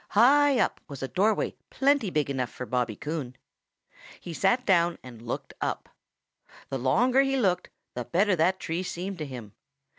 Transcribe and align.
High 0.17 0.57
up 0.57 0.81
was 0.87 1.03
a 1.03 1.07
doorway 1.07 1.53
plenty 1.69 2.09
big 2.09 2.27
enough 2.27 2.49
for 2.49 2.65
Bobby 2.65 2.95
Coon. 2.95 3.35
He 4.19 4.33
sat 4.33 4.65
down 4.65 4.97
and 5.03 5.21
looked 5.21 5.53
up. 5.61 5.89
The 6.69 6.79
longer 6.79 7.21
he 7.21 7.37
looked, 7.37 7.69
the 7.93 8.03
better 8.05 8.35
that 8.35 8.59
tree 8.59 8.81
seemed 8.81 9.19
to 9.19 9.27
him. 9.27 9.53